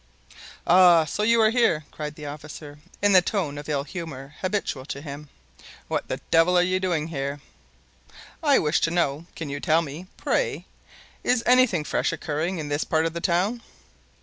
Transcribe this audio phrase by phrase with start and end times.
[0.65, 1.05] "Ah!
[1.05, 4.99] so you are here!" cried the officer, in the tone of ill humor habitual to
[4.99, 5.29] him;
[5.87, 7.39] "what the devil are you doing here?"
[8.41, 13.13] "I wish to know—can you tell me, pray—is anything fresh occurring in this part of
[13.13, 13.61] the town?"